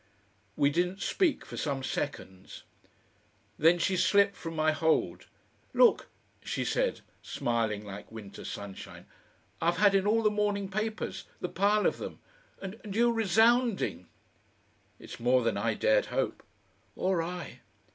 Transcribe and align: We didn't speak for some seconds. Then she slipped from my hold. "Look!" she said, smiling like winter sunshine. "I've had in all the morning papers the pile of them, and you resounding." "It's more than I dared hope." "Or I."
We 0.57 0.71
didn't 0.71 1.03
speak 1.03 1.45
for 1.45 1.57
some 1.57 1.83
seconds. 1.83 2.63
Then 3.59 3.77
she 3.77 3.95
slipped 3.95 4.35
from 4.35 4.55
my 4.55 4.71
hold. 4.71 5.27
"Look!" 5.75 6.07
she 6.43 6.65
said, 6.65 7.01
smiling 7.21 7.85
like 7.85 8.11
winter 8.11 8.43
sunshine. 8.43 9.05
"I've 9.61 9.77
had 9.77 9.93
in 9.93 10.07
all 10.07 10.23
the 10.23 10.31
morning 10.31 10.69
papers 10.71 11.25
the 11.39 11.49
pile 11.49 11.85
of 11.85 11.99
them, 11.99 12.17
and 12.59 12.79
you 12.95 13.11
resounding." 13.11 14.07
"It's 14.97 15.19
more 15.19 15.43
than 15.43 15.55
I 15.55 15.75
dared 15.75 16.07
hope." 16.07 16.41
"Or 16.95 17.21
I." 17.21 17.59